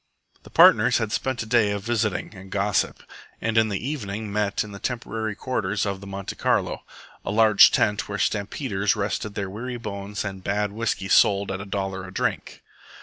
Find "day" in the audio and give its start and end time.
1.45-1.69